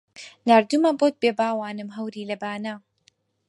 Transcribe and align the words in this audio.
ناردوومە 0.47 0.91
بۆت 0.99 1.15
بێ 1.21 1.31
باوانم 1.39 1.89
هەوری 1.97 2.27
لە 2.29 2.35
بانە 2.41 2.73